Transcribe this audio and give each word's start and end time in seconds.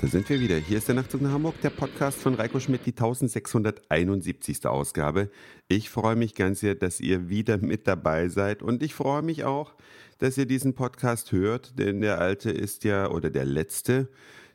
Da 0.00 0.06
sind 0.06 0.28
wir 0.28 0.38
wieder. 0.38 0.54
Hier 0.54 0.78
ist 0.78 0.86
der 0.86 0.94
Nachtzug 0.94 1.22
nach 1.22 1.32
Hamburg, 1.32 1.60
der 1.60 1.70
Podcast 1.70 2.20
von 2.20 2.34
Reiko 2.34 2.60
Schmidt, 2.60 2.86
die 2.86 2.92
1671. 2.92 4.64
Ausgabe. 4.64 5.28
Ich 5.66 5.90
freue 5.90 6.14
mich 6.14 6.36
ganz 6.36 6.60
sehr, 6.60 6.76
dass 6.76 7.00
ihr 7.00 7.28
wieder 7.28 7.58
mit 7.58 7.88
dabei 7.88 8.28
seid 8.28 8.62
und 8.62 8.84
ich 8.84 8.94
freue 8.94 9.22
mich 9.22 9.42
auch, 9.42 9.74
dass 10.18 10.38
ihr 10.38 10.46
diesen 10.46 10.74
Podcast 10.74 11.32
hört, 11.32 11.80
denn 11.80 12.00
der 12.00 12.20
alte 12.20 12.52
ist 12.52 12.84
ja, 12.84 13.10
oder 13.10 13.28
der 13.28 13.44
letzte, 13.44 14.08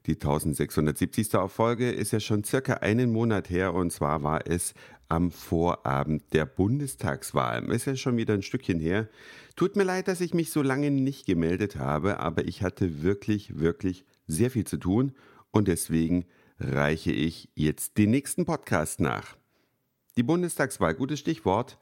die 0.06 0.14
1670. 0.14 1.32
Folge 1.50 1.92
ist 1.92 2.14
ja 2.14 2.22
schon 2.22 2.46
circa 2.46 2.76
einen 2.76 3.12
Monat 3.12 3.50
her 3.50 3.74
und 3.74 3.92
zwar 3.92 4.24
war 4.24 4.48
es 4.48 4.74
am 5.10 5.30
Vorabend 5.30 6.24
der 6.32 6.46
Bundestagswahl. 6.46 7.70
Ist 7.70 7.86
ja 7.86 7.98
schon 7.98 8.16
wieder 8.16 8.34
ein 8.34 8.44
Stückchen 8.44 8.80
her. 8.80 9.10
Tut 9.58 9.76
mir 9.76 9.84
leid, 9.84 10.08
dass 10.08 10.22
ich 10.22 10.34
mich 10.34 10.52
so 10.52 10.62
lange 10.62 10.90
nicht 10.90 11.26
gemeldet 11.26 11.76
habe, 11.76 12.22
aber 12.22 12.46
ich 12.46 12.64
hatte 12.64 13.04
wirklich, 13.04 13.60
wirklich 13.60 14.06
sehr 14.26 14.50
viel 14.50 14.66
zu 14.66 14.78
tun 14.78 15.12
und 15.54 15.70
deswegen 15.70 16.26
reiche 16.60 17.12
ich 17.12 17.48
jetzt 17.56 17.98
den 17.98 18.12
nächsten 18.12 18.44
Podcast 18.44 19.00
nach. 19.00 19.38
Die 20.18 20.24
Bundestagswahl, 20.24 20.96
gutes 20.96 21.20
Stichwort. 21.20 21.78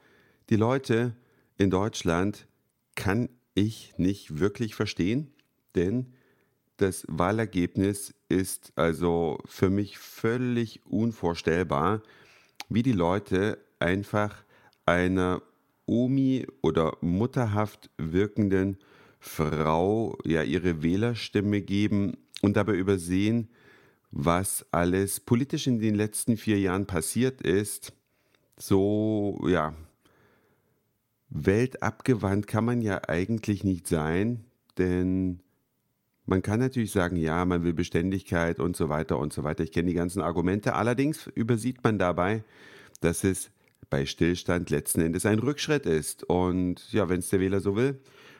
Die 0.50 0.56
Leute 0.56 1.16
in 1.58 1.70
Deutschland 1.70 2.46
kann 2.94 3.28
ich 3.54 3.94
nicht 3.96 4.38
wirklich 4.38 4.74
verstehen, 4.74 5.32
denn 5.74 6.12
das 6.76 7.04
Wahlergebnis 7.08 8.14
ist 8.28 8.72
also 8.76 9.38
für 9.46 9.70
mich 9.70 9.98
völlig 9.98 10.84
unvorstellbar, 10.86 12.02
wie 12.68 12.82
die 12.82 12.92
Leute 12.92 13.58
einfach 13.78 14.44
einer 14.84 15.42
Omi 15.86 16.46
oder 16.60 16.96
mutterhaft 17.00 17.90
wirkenden 17.98 18.78
Frau 19.18 20.18
ja 20.24 20.42
ihre 20.42 20.82
Wählerstimme 20.82 21.60
geben 21.62 22.16
und 22.40 22.56
dabei 22.56 22.74
übersehen, 22.74 23.48
was 24.12 24.64
alles 24.70 25.20
politisch 25.20 25.66
in 25.66 25.80
den 25.80 25.94
letzten 25.94 26.36
vier 26.36 26.60
Jahren 26.60 26.86
passiert 26.86 27.40
ist, 27.40 27.92
so, 28.58 29.44
ja, 29.48 29.74
weltabgewandt 31.30 32.46
kann 32.46 32.64
man 32.64 32.82
ja 32.82 33.00
eigentlich 33.08 33.64
nicht 33.64 33.88
sein, 33.88 34.44
denn 34.76 35.40
man 36.26 36.42
kann 36.42 36.60
natürlich 36.60 36.92
sagen, 36.92 37.16
ja, 37.16 37.44
man 37.44 37.64
will 37.64 37.72
Beständigkeit 37.72 38.60
und 38.60 38.76
so 38.76 38.88
weiter 38.88 39.18
und 39.18 39.32
so 39.32 39.42
weiter. 39.42 39.64
Ich 39.64 39.72
kenne 39.72 39.88
die 39.88 39.94
ganzen 39.94 40.22
Argumente. 40.22 40.74
Allerdings 40.74 41.26
übersieht 41.34 41.82
man 41.82 41.98
dabei, 41.98 42.44
dass 43.00 43.24
es 43.24 43.50
bei 43.90 44.06
Stillstand 44.06 44.70
letzten 44.70 45.00
Endes 45.00 45.26
ein 45.26 45.40
Rückschritt 45.40 45.84
ist. 45.84 46.22
Und 46.24 46.92
ja, 46.92 47.08
wenn 47.08 47.18
es 47.18 47.30
der 47.30 47.40
Wähler 47.40 47.60
so 47.60 47.74
will, 47.74 47.98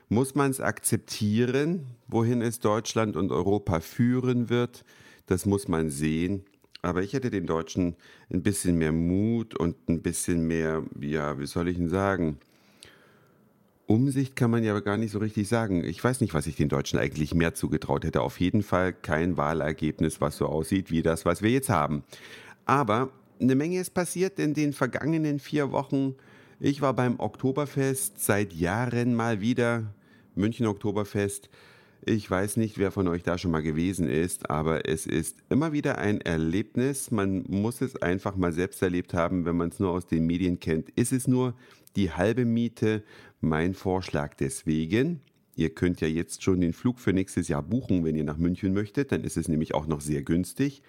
muss 0.08 0.34
man 0.34 0.50
es 0.50 0.60
akzeptieren, 0.60 1.86
wohin 2.06 2.40
es 2.40 2.60
Deutschland 2.60 3.16
und 3.16 3.32
Europa 3.32 3.80
führen 3.80 4.48
wird. 4.48 4.84
Das 5.26 5.46
muss 5.46 5.68
man 5.68 5.90
sehen. 5.90 6.44
Aber 6.82 7.02
ich 7.02 7.12
hätte 7.12 7.30
den 7.30 7.46
Deutschen 7.46 7.94
ein 8.32 8.42
bisschen 8.42 8.76
mehr 8.76 8.92
Mut 8.92 9.54
und 9.54 9.76
ein 9.88 10.02
bisschen 10.02 10.46
mehr, 10.46 10.82
ja, 11.00 11.38
wie 11.38 11.46
soll 11.46 11.68
ich 11.68 11.76
denn 11.76 11.88
sagen? 11.88 12.38
Umsicht 13.86 14.36
kann 14.36 14.50
man 14.50 14.64
ja 14.64 14.78
gar 14.80 14.96
nicht 14.96 15.12
so 15.12 15.18
richtig 15.18 15.48
sagen. 15.48 15.84
Ich 15.84 16.02
weiß 16.02 16.20
nicht, 16.20 16.34
was 16.34 16.46
ich 16.46 16.56
den 16.56 16.68
Deutschen 16.68 16.98
eigentlich 16.98 17.34
mehr 17.34 17.54
zugetraut 17.54 18.04
hätte. 18.04 18.22
Auf 18.22 18.40
jeden 18.40 18.62
Fall 18.62 18.92
kein 18.92 19.36
Wahlergebnis, 19.36 20.20
was 20.20 20.36
so 20.36 20.46
aussieht 20.46 20.90
wie 20.90 21.02
das, 21.02 21.24
was 21.24 21.42
wir 21.42 21.50
jetzt 21.50 21.68
haben. 21.68 22.02
Aber 22.64 23.10
eine 23.40 23.54
Menge 23.54 23.80
ist 23.80 23.90
passiert 23.90 24.38
in 24.38 24.54
den 24.54 24.72
vergangenen 24.72 25.38
vier 25.38 25.72
Wochen. 25.72 26.14
Ich 26.58 26.80
war 26.80 26.94
beim 26.94 27.18
Oktoberfest 27.18 28.24
seit 28.24 28.52
Jahren 28.52 29.14
mal 29.14 29.40
wieder. 29.40 29.92
München 30.34 30.66
Oktoberfest. 30.66 31.50
Ich 32.04 32.28
weiß 32.28 32.56
nicht, 32.56 32.78
wer 32.78 32.90
von 32.90 33.06
euch 33.06 33.22
da 33.22 33.38
schon 33.38 33.52
mal 33.52 33.62
gewesen 33.62 34.08
ist, 34.08 34.50
aber 34.50 34.88
es 34.88 35.06
ist 35.06 35.38
immer 35.50 35.72
wieder 35.72 35.98
ein 35.98 36.20
Erlebnis. 36.20 37.12
Man 37.12 37.44
muss 37.48 37.80
es 37.80 37.94
einfach 38.02 38.34
mal 38.34 38.52
selbst 38.52 38.82
erlebt 38.82 39.14
haben, 39.14 39.44
wenn 39.44 39.56
man 39.56 39.68
es 39.68 39.78
nur 39.78 39.90
aus 39.90 40.06
den 40.06 40.26
Medien 40.26 40.58
kennt. 40.58 40.90
Ist 40.90 41.12
es 41.12 41.28
nur 41.28 41.54
die 41.94 42.10
halbe 42.10 42.44
Miete? 42.44 43.04
Mein 43.40 43.74
Vorschlag 43.74 44.34
deswegen. 44.34 45.20
Ihr 45.54 45.70
könnt 45.70 46.00
ja 46.00 46.08
jetzt 46.08 46.42
schon 46.42 46.60
den 46.60 46.72
Flug 46.72 46.98
für 46.98 47.12
nächstes 47.12 47.46
Jahr 47.46 47.62
buchen, 47.62 48.04
wenn 48.04 48.16
ihr 48.16 48.24
nach 48.24 48.36
München 48.38 48.74
möchtet. 48.74 49.12
Dann 49.12 49.22
ist 49.22 49.36
es 49.36 49.46
nämlich 49.46 49.72
auch 49.72 49.86
noch 49.86 50.00
sehr 50.00 50.22
günstig. 50.22 50.82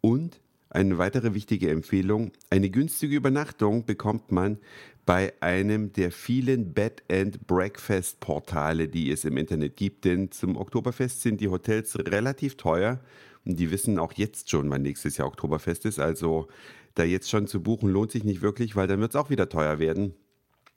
Und 0.00 0.40
eine 0.70 0.98
weitere 0.98 1.34
wichtige 1.34 1.70
Empfehlung, 1.70 2.32
eine 2.50 2.70
günstige 2.70 3.16
Übernachtung 3.16 3.86
bekommt 3.86 4.32
man 4.32 4.58
bei 5.06 5.32
einem 5.40 5.92
der 5.92 6.10
vielen 6.10 6.74
Bed 6.74 7.02
and 7.10 7.46
Breakfast 7.46 8.18
Portale, 8.18 8.88
die 8.88 9.12
es 9.12 9.24
im 9.24 9.36
Internet 9.36 9.76
gibt. 9.76 10.04
Denn 10.04 10.32
zum 10.32 10.56
Oktoberfest 10.56 11.22
sind 11.22 11.40
die 11.40 11.48
Hotels 11.48 11.96
relativ 11.96 12.56
teuer 12.56 13.00
und 13.44 13.58
die 13.60 13.70
wissen 13.70 13.98
auch 14.00 14.12
jetzt 14.14 14.50
schon, 14.50 14.68
wann 14.68 14.82
nächstes 14.82 15.16
Jahr 15.16 15.28
Oktoberfest 15.28 15.86
ist. 15.86 16.00
Also 16.00 16.48
da 16.96 17.04
jetzt 17.04 17.30
schon 17.30 17.46
zu 17.46 17.62
buchen 17.62 17.88
lohnt 17.88 18.10
sich 18.10 18.24
nicht 18.24 18.42
wirklich, 18.42 18.74
weil 18.74 18.88
dann 18.88 19.00
wird 19.00 19.12
es 19.12 19.16
auch 19.16 19.30
wieder 19.30 19.48
teuer 19.48 19.78
werden. 19.78 20.14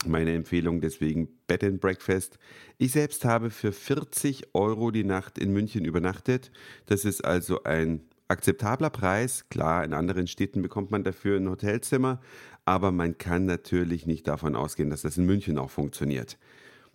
Meine 0.06 0.34
Empfehlung 0.34 0.80
deswegen 0.80 1.28
Bed 1.48 1.64
and 1.64 1.82
Breakfast. 1.82 2.38
Ich 2.78 2.92
selbst 2.92 3.26
habe 3.26 3.50
für 3.50 3.72
40 3.72 4.54
Euro 4.54 4.92
die 4.92 5.04
Nacht 5.04 5.40
in 5.40 5.52
München 5.52 5.84
übernachtet. 5.84 6.52
Das 6.86 7.04
ist 7.04 7.26
also 7.26 7.64
ein 7.64 8.02
akzeptabler 8.30 8.90
Preis. 8.90 9.46
Klar, 9.50 9.84
in 9.84 9.94
anderen 9.94 10.28
Städten 10.28 10.62
bekommt 10.62 10.92
man 10.92 11.04
dafür 11.04 11.38
ein 11.38 11.50
Hotelzimmer, 11.50 12.22
aber 12.64 12.92
man 12.92 13.18
kann 13.18 13.46
natürlich 13.46 14.06
nicht 14.06 14.28
davon 14.28 14.56
ausgehen, 14.56 14.90
dass 14.90 15.02
das 15.02 15.18
in 15.18 15.26
München 15.26 15.58
auch 15.58 15.72
funktioniert. 15.72 16.38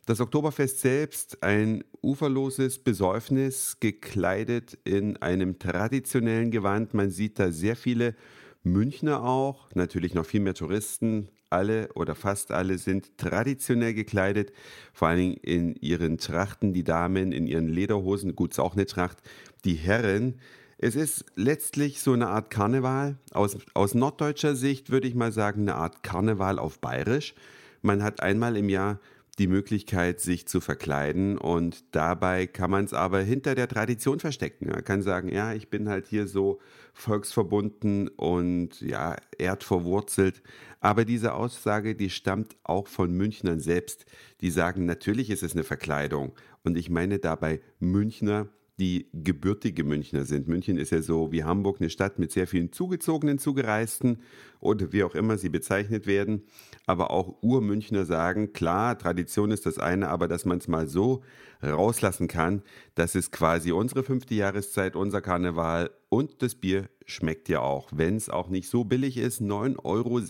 Das 0.07 0.21
Oktoberfest 0.21 0.81
selbst, 0.81 1.43
ein 1.43 1.83
uferloses 2.03 2.79
Besäufnis, 2.79 3.79
gekleidet 3.81 4.79
in 4.85 5.17
einem 5.17 5.59
traditionellen 5.59 6.51
Gewand. 6.51 6.93
Man 6.93 7.11
sieht 7.11 7.39
da 7.39 7.51
sehr 7.51 7.75
viele 7.75 8.15
Münchner 8.63 9.25
auch, 9.25 9.71
natürlich 9.75 10.15
noch 10.15 10.27
viel 10.27 10.41
mehr 10.41 10.55
Touristen. 10.55 11.29
Alle 11.49 11.89
oder 11.95 12.15
fast 12.15 12.51
alle 12.51 12.79
sind 12.79 13.17
traditionell 13.17 13.95
gekleidet, 13.95 14.53
vor 14.93 15.09
allen 15.09 15.19
Dingen 15.19 15.37
in 15.37 15.77
ihren 15.77 16.19
Trachten, 16.19 16.73
die 16.73 16.85
Damen 16.85 17.33
in 17.33 17.47
ihren 17.47 17.69
Lederhosen, 17.69 18.35
gut, 18.35 18.53
ist 18.53 18.59
auch 18.59 18.75
eine 18.75 18.87
Tracht. 18.87 19.19
Die 19.65 19.75
Herren 19.75 20.41
es 20.79 20.97
ist 20.97 21.25
letztlich 21.35 22.01
so 22.01 22.13
eine 22.13 22.29
Art 22.29 22.51
Karneval. 22.51 23.17
Aus, 23.33 23.57
aus 23.75 23.95
norddeutscher 23.95 24.55
Sicht 24.57 24.91
würde 24.91 25.09
ich 25.09 25.15
mal 25.15 25.33
sagen, 25.33 25.63
eine 25.63 25.77
Art 25.77 26.03
Karneval 26.03 26.59
auf 26.59 26.79
Bayerisch. 26.79 27.35
Man 27.83 28.03
hat 28.03 28.23
einmal 28.23 28.57
im 28.57 28.69
Jahr 28.69 28.99
die 29.39 29.47
Möglichkeit, 29.49 30.21
sich 30.21 30.47
zu 30.47 30.61
verkleiden 30.61 31.39
und 31.39 31.85
dabei 31.95 32.47
kann 32.47 32.71
man 32.71 32.85
es 32.85 32.93
aber 32.93 33.21
hinter 33.21 33.55
der 33.55 33.69
Tradition 33.69 34.21
verstecken. 34.21 34.69
Man 34.69 34.85
kann 34.85 35.03
sagen, 35.03 35.29
ja, 35.29 35.53
ich 35.53 35.71
bin 35.71 35.89
halt 35.89 36.07
hier 36.07 36.29
so 36.29 36.61
volksverbunden 36.93 38.09
und 38.09 38.81
ja, 38.81 39.17
erdverwurzelt. 39.39 40.43
Aber 40.81 41.05
diese 41.05 41.35
Aussage, 41.35 41.97
die 41.97 42.11
stammt 42.11 42.57
auch 42.63 42.87
von 42.87 43.13
Münchnern 43.13 43.59
selbst. 43.59 44.07
Die 44.41 44.51
sagen, 44.51 44.87
natürlich 44.87 45.31
ist 45.31 45.43
es 45.43 45.55
eine 45.55 45.65
Verkleidung. 45.65 46.33
Und 46.63 46.79
ich 46.79 46.89
meine 46.89 47.19
dabei 47.19 47.61
Münchner, 47.81 48.49
die 48.79 49.09
gebürtige 49.13 49.85
Münchner 49.85 50.25
sind. 50.25 50.49
München 50.49 50.79
ist 50.79 50.91
ja 50.91 51.01
so 51.01 51.31
wie 51.31 51.45
Hamburg 51.45 51.81
eine 51.81 51.91
Stadt 51.91 52.19
mit 52.19 52.33
sehr 52.33 52.49
vielen 52.49 52.73
zugezogenen, 52.73 53.39
zugereisten 53.39 54.19
oder 54.59 54.93
wie 54.93 55.05
auch 55.05 55.15
immer 55.15 55.39
sie 55.39 55.49
bezeichnet 55.49 56.07
werden. 56.07 56.43
Aber 56.87 57.13
auch 57.13 57.41
Urmünchner 57.41 58.05
sagen, 58.05 58.53
klar, 58.53 58.99
Tradition 58.99 59.53
ist 59.53 59.67
das 59.67 59.79
eine, 59.79 60.09
aber 60.09 60.27
dass 60.27 60.45
man 60.45 60.59
es 60.59 60.67
mal 60.67 60.89
so 60.89 61.23
rauslassen 61.63 62.27
kann, 62.27 62.63
das 62.95 63.15
ist 63.15 63.31
quasi 63.31 63.71
unsere 63.73 64.03
fünfte 64.03 64.35
Jahreszeit, 64.35 64.97
unser 64.97 65.21
Karneval 65.21 65.91
und 66.09 66.43
das 66.43 66.57
Bier 66.57 66.89
schmeckt 67.07 67.49
ja 67.49 67.61
auch, 67.61 67.91
wenn 67.95 68.17
es 68.17 68.29
auch 68.29 68.49
nicht 68.49 68.69
so 68.69 68.85
billig 68.85 69.17
ist, 69.17 69.41
9,60 69.41 69.85
Euro 69.85 70.21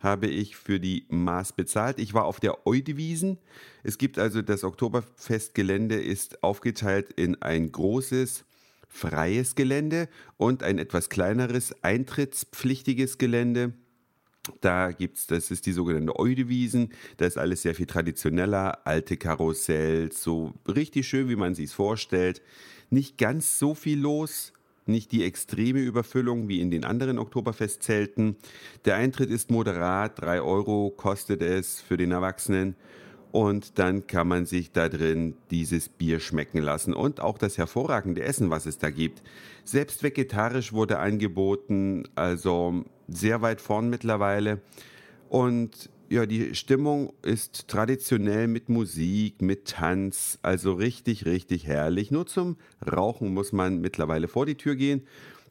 habe 0.00 0.26
ich 0.26 0.56
für 0.56 0.78
die 0.78 1.06
Maß 1.08 1.52
bezahlt. 1.52 1.98
Ich 1.98 2.14
war 2.14 2.24
auf 2.24 2.40
der 2.40 2.66
Eudewiesen. 2.66 3.38
Es 3.82 3.98
gibt 3.98 4.18
also 4.18 4.42
das 4.42 4.64
Oktoberfestgelände 4.64 5.96
ist 5.96 6.42
aufgeteilt 6.42 7.12
in 7.12 7.40
ein 7.42 7.72
großes 7.72 8.44
freies 8.88 9.54
Gelände 9.54 10.08
und 10.36 10.62
ein 10.62 10.78
etwas 10.78 11.08
kleineres 11.08 11.74
eintrittspflichtiges 11.82 13.18
Gelände. 13.18 13.74
Da 14.60 14.92
gibt 14.92 15.18
es, 15.18 15.26
das 15.26 15.50
ist 15.50 15.66
die 15.66 15.72
sogenannte 15.72 16.18
Eudewiesen. 16.18 16.94
Da 17.18 17.26
ist 17.26 17.36
alles 17.36 17.62
sehr 17.62 17.74
viel 17.74 17.86
traditioneller, 17.86 18.86
alte 18.86 19.16
Karussells, 19.16 20.22
so 20.22 20.54
richtig 20.66 21.06
schön, 21.06 21.28
wie 21.28 21.36
man 21.36 21.54
sich 21.54 21.70
vorstellt. 21.70 22.40
Nicht 22.88 23.18
ganz 23.18 23.58
so 23.58 23.74
viel 23.74 24.00
los, 24.00 24.52
nicht 24.88 25.12
die 25.12 25.24
extreme 25.24 25.80
Überfüllung 25.80 26.48
wie 26.48 26.60
in 26.60 26.70
den 26.70 26.84
anderen 26.84 27.18
Oktoberfestzelten. 27.18 28.36
Der 28.84 28.96
Eintritt 28.96 29.30
ist 29.30 29.50
moderat, 29.50 30.20
3 30.20 30.40
Euro 30.40 30.90
kostet 30.90 31.42
es 31.42 31.80
für 31.80 31.96
den 31.96 32.12
Erwachsenen. 32.12 32.74
Und 33.30 33.78
dann 33.78 34.06
kann 34.06 34.26
man 34.26 34.46
sich 34.46 34.72
da 34.72 34.88
drin 34.88 35.34
dieses 35.50 35.90
Bier 35.90 36.18
schmecken 36.18 36.62
lassen 36.62 36.94
und 36.94 37.20
auch 37.20 37.36
das 37.36 37.58
hervorragende 37.58 38.22
Essen, 38.22 38.48
was 38.48 38.64
es 38.64 38.78
da 38.78 38.88
gibt. 38.88 39.22
Selbst 39.64 40.02
vegetarisch 40.02 40.72
wurde 40.72 40.98
angeboten, 40.98 42.08
also 42.14 42.84
sehr 43.06 43.42
weit 43.42 43.60
vorn 43.60 43.90
mittlerweile. 43.90 44.62
Und 45.28 45.90
ja, 46.10 46.26
die 46.26 46.54
Stimmung 46.54 47.12
ist 47.22 47.68
traditionell 47.68 48.48
mit 48.48 48.68
Musik, 48.68 49.42
mit 49.42 49.66
Tanz, 49.68 50.38
also 50.42 50.72
richtig, 50.72 51.26
richtig 51.26 51.66
herrlich. 51.66 52.10
Nur 52.10 52.26
zum 52.26 52.56
Rauchen 52.90 53.34
muss 53.34 53.52
man 53.52 53.80
mittlerweile 53.80 54.28
vor 54.28 54.46
die 54.46 54.54
Tür 54.54 54.74
gehen. 54.74 55.02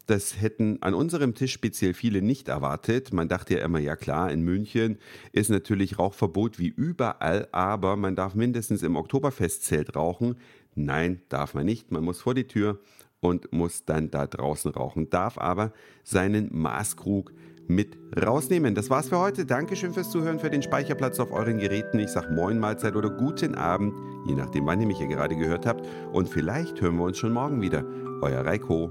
Das 0.06 0.40
hätten 0.40 0.78
an 0.80 0.94
unserem 0.94 1.34
Tisch 1.34 1.52
speziell 1.52 1.92
viele 1.92 2.22
nicht 2.22 2.48
erwartet. 2.48 3.12
Man 3.12 3.28
dachte 3.28 3.54
ja 3.54 3.64
immer, 3.64 3.78
ja 3.78 3.94
klar, 3.94 4.32
in 4.32 4.40
München 4.40 4.98
ist 5.32 5.50
natürlich 5.50 5.98
Rauchverbot 5.98 6.58
wie 6.58 6.68
überall, 6.68 7.46
aber 7.52 7.96
man 7.96 8.16
darf 8.16 8.34
mindestens 8.34 8.82
im 8.82 8.96
Oktoberfestzelt 8.96 9.94
rauchen. 9.94 10.36
Nein, 10.74 11.20
darf 11.28 11.54
man 11.54 11.66
nicht. 11.66 11.92
Man 11.92 12.04
muss 12.04 12.22
vor 12.22 12.34
die 12.34 12.46
Tür 12.46 12.80
und 13.20 13.52
muss 13.52 13.84
dann 13.84 14.10
da 14.10 14.26
draußen 14.26 14.70
rauchen, 14.72 15.10
darf 15.10 15.38
aber 15.38 15.72
seinen 16.04 16.48
Maßkrug 16.56 17.32
mit 17.68 17.98
rausnehmen. 18.20 18.74
Das 18.74 18.90
war's 18.90 19.08
für 19.08 19.18
heute. 19.18 19.44
Dankeschön 19.46 19.92
fürs 19.92 20.10
Zuhören, 20.10 20.38
für 20.38 20.50
den 20.50 20.62
Speicherplatz 20.62 21.20
auf 21.20 21.30
euren 21.30 21.58
Geräten. 21.58 21.98
Ich 21.98 22.10
sag 22.10 22.30
Moin 22.30 22.58
Mahlzeit 22.58 22.96
oder 22.96 23.10
guten 23.10 23.54
Abend, 23.54 23.94
je 24.26 24.34
nachdem, 24.34 24.66
wann 24.66 24.80
ihr 24.80 24.86
mich 24.86 24.98
hier 24.98 25.08
gerade 25.08 25.36
gehört 25.36 25.66
habt. 25.66 25.86
Und 26.12 26.28
vielleicht 26.28 26.80
hören 26.80 26.96
wir 26.96 27.04
uns 27.04 27.18
schon 27.18 27.32
morgen 27.32 27.60
wieder. 27.60 27.84
Euer 28.22 28.44
Reiko. 28.44 28.90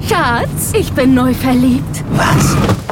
Schatz, 0.00 0.72
ich 0.74 0.92
bin 0.92 1.14
neu 1.14 1.34
verliebt. 1.34 2.04
Was? 2.12 2.91